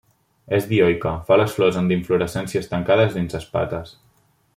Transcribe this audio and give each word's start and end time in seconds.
És 0.57 0.63
dioica, 0.69 1.11
fa 1.27 1.37
les 1.41 1.53
flors 1.57 1.77
en 1.81 1.93
inflorescències 1.97 2.71
tancades 2.73 3.15
dins 3.19 3.37
espates. 3.41 3.95